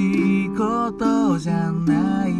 [0.00, 2.39] 仕事じゃない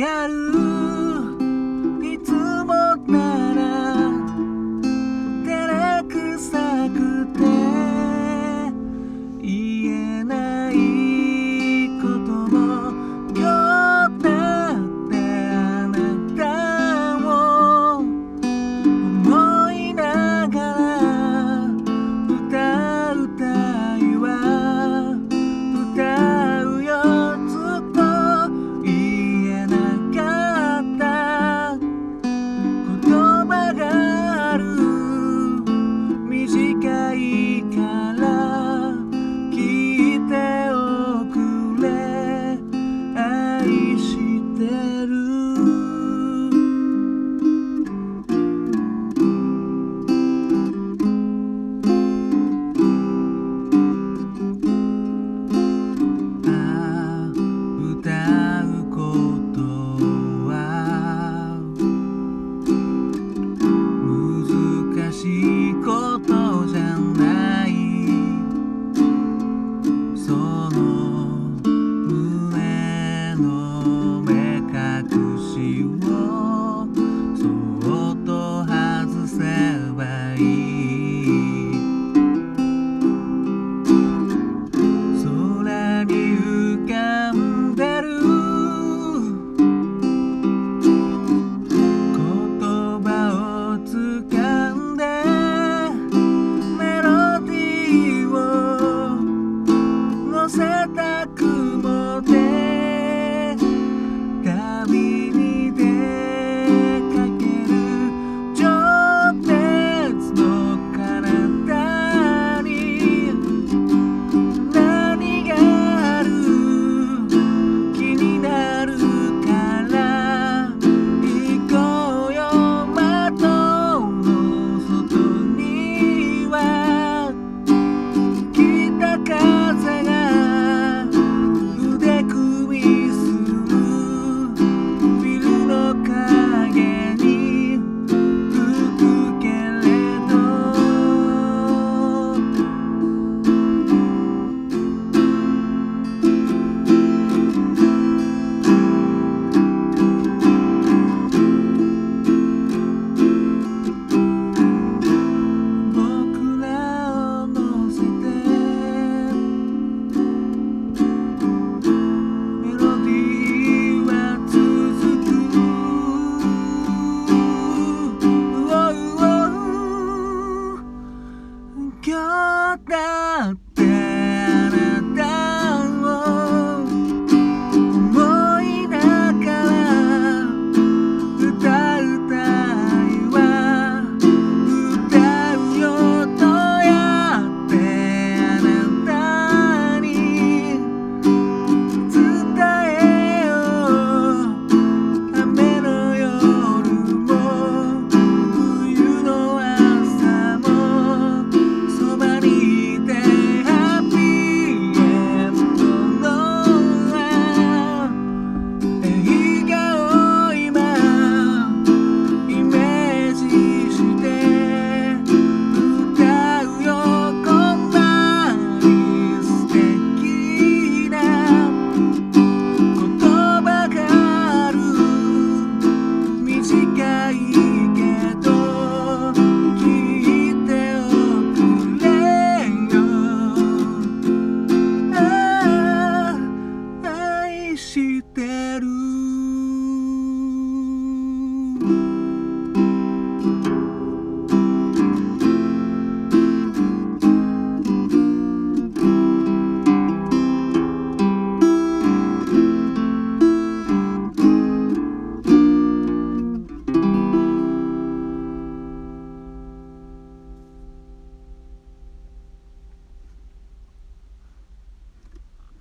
[0.00, 1.11] 中に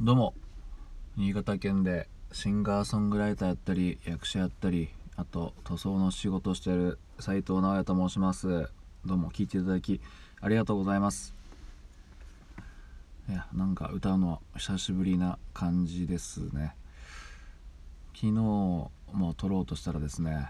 [0.00, 8.70] 川県でシンガーソングライターやったり役者やったりあと塗装の仕事をしている斉藤直哉と申します。
[9.04, 10.00] どうも聞いていただき
[10.40, 11.34] ありがとうございます。
[13.28, 16.76] いやなんか歌うの久しぶりな感じですね。
[18.14, 18.92] 昨日も
[19.36, 20.48] 撮ろうとしたらですね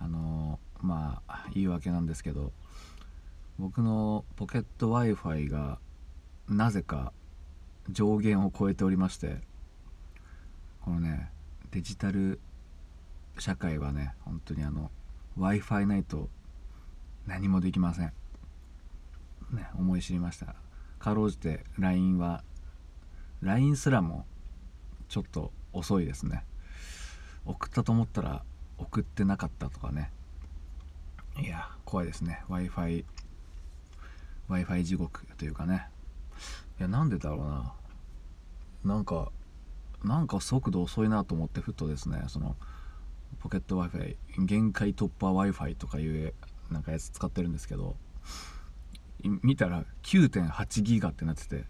[0.00, 2.50] あの、まあ言い訳なんですけど
[3.60, 5.78] 僕のポケット w i f i が
[6.48, 7.12] なぜか
[7.90, 9.38] 上限を超えておりまして
[10.82, 11.30] このね
[11.70, 12.40] デジタル
[13.38, 14.90] 社会はね本当にあの
[15.36, 16.28] w i f i ないと
[17.26, 18.12] 何もできません。
[19.52, 20.54] ね思い知りました。
[20.98, 22.42] かろうじて LINE は
[23.40, 24.26] LINE すらも
[25.08, 26.44] ちょっと遅いですね。
[27.46, 28.42] 送ったと思ったら
[28.78, 30.10] 送ってなかったとかね。
[31.40, 32.42] いや怖いですね。
[32.48, 33.04] w i f i
[34.48, 35.88] w i f i 地獄というかね。
[36.82, 37.74] いやなんでだろうな。
[38.82, 39.30] なんか
[40.02, 42.56] なんか速度遅いなと思ってふっとですねその
[43.38, 46.34] ポケット Wi-Fi 限界突破 Wi-Fi とかいう
[46.72, 47.94] なんかやつ使ってるんですけど
[49.22, 51.66] 見たら9.8ギガってなってて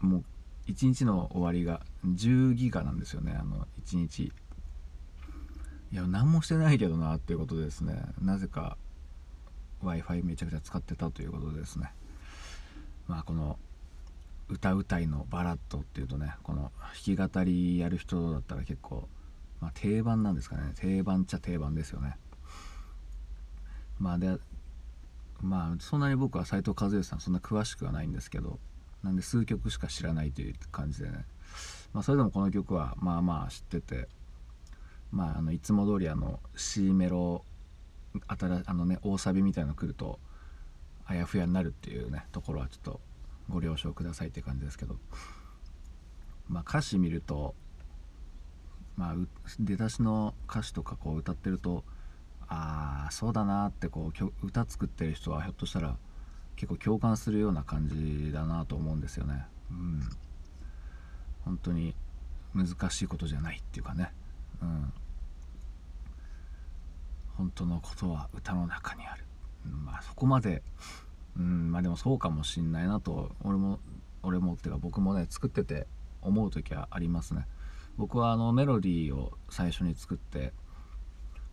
[0.00, 0.24] も
[0.66, 4.32] う1日の終わりが10ギガなんですよねあの1日。
[5.92, 8.00] いや何もしてないけどなっていうことですね。
[8.18, 8.78] なぜか
[9.82, 11.92] w i f i めちゃくちゃ使ってたということでですね。
[13.08, 13.58] まあこの
[14.48, 16.70] 歌うたいのバラッドっていうとねこの
[17.04, 19.08] 弾き語りやる人だったら結構、
[19.60, 20.72] まあ、定番なんですかね。
[20.76, 22.16] 定番っちゃ定番ですよね。
[23.98, 24.36] まあで
[25.40, 28.58] まあそんなに僕は斎藤和義さんそんな詳しくはないんですけど
[29.02, 31.24] なんで数曲しか知らないという感じでね。
[31.92, 34.08] まあそれでもこの曲はまあまあ知ってて
[35.10, 37.44] まああのいつも通りあの C メロ
[38.28, 40.18] あたらあのね大サビみたいなの来ると
[41.04, 43.00] あやふやになるっていうねところはちょっと
[43.48, 44.96] ご了承くださいって感じですけど。
[46.48, 47.54] まあ歌詞見ると
[48.96, 49.14] まあ
[49.58, 51.84] 出だしの歌詞とかこう歌ってると
[52.48, 55.96] ああそうだなってこう歌作ってる人はひょっとしたら
[56.54, 59.44] 結構共感するような感じだなと思うんですよね。
[59.70, 60.00] うん。
[61.44, 61.94] 本当に
[62.54, 64.10] 難しいことじゃないっていうかね。
[64.62, 64.92] うん。
[67.36, 69.24] 本当のことは歌の中にある、
[69.66, 69.84] うん。
[69.84, 70.62] まあそこまで
[71.38, 73.78] うんまあでもそうかもしんないなと俺も
[74.22, 75.86] 俺もっていうか僕もね作ってて
[76.22, 77.46] 思う時はありますね。
[77.96, 80.52] 僕はあのメロディーを最初に作って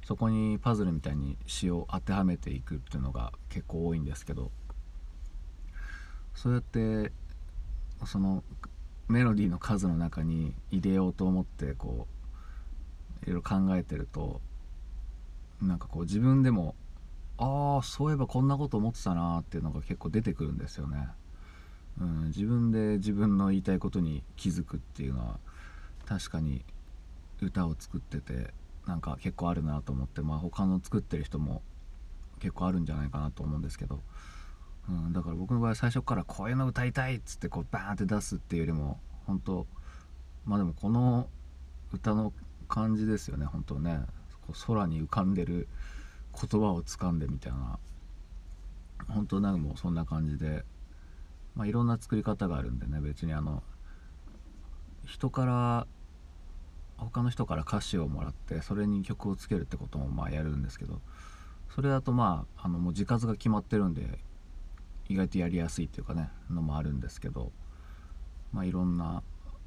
[0.04, 4.52] そこにパズルみたいに詩を当てはめていくっていうのが結構多いんですけど
[6.36, 7.12] そうやって
[8.06, 8.44] その
[9.08, 12.08] メロディーの数の中に入れようと思ってこ
[13.26, 14.42] ういろいろ考えてると
[15.62, 16.76] なんかこう自分でも
[17.38, 21.08] ああそういえばこんなこと思ってたなっていうのが結構出てくるんですよね、
[22.00, 25.40] うん、自分で自分の言いたいことに気づくっていうのは
[26.06, 26.64] 確かに
[27.42, 28.54] 歌を作ってて
[28.86, 31.62] なんか結構あるなと思ってまあ他の作ってる人も
[32.40, 34.02] 結構あるんじゃないかなと思うんですけど、
[34.90, 39.66] うん、だから僕の場合最初からこういうの歌いたいっつってこうバーンって出すっていうよりも本当
[40.46, 41.28] まあでもこの
[41.94, 42.34] 歌の
[42.68, 44.02] 感じですよね本当ね。
[44.68, 45.68] 空に浮かんでる
[46.34, 47.80] 言葉をつかんでみたいな。
[49.08, 50.64] 本当なんかもうそんな感じで、
[51.56, 53.02] まあ、いろんな作り方があるんでね。
[53.02, 53.64] 別にあの
[55.06, 55.88] 人から
[56.98, 61.02] 他の人から歌詞をもらってそれに曲をつけるってこともまあやるんですけど。
[61.70, 64.20] それだとまああのもう字数が決まってるんで
[65.10, 67.52] 意外とやりやすいっていうかねのもあるんですけど。
[68.54, 69.24] まあいろんな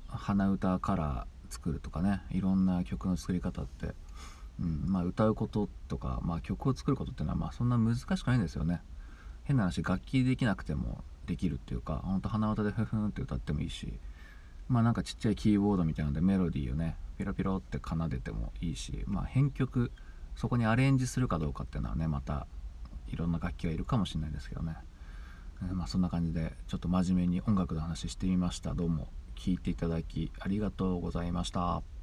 [0.07, 2.23] 鼻歌から作るとかね。
[2.31, 3.95] いろんな曲の作り方って
[4.61, 8.81] うんまあ、歌うこととか、まあ、曲を作ることっていうのはまあそんな難しくないんですよね。
[9.45, 13.93] 変な話楽器できなくてもできるっていうかほんと鼻歌でフフンって歌ってもいいし
[14.69, 19.93] まあなんかちっちゃいキーボードみたいなのでメロディーをねピロピロって奏でてもいいしまあ編曲
[20.35, 22.47] そこにアレンジするかどうかっていうのはねまた
[23.09, 24.77] いろんな楽器がいるかもしれないですけどね、
[25.63, 28.75] えー、まあそんな感じでちょっと真面目に音楽の話してみました。
[28.75, 31.96] どうも聴いていただきありがとうございました。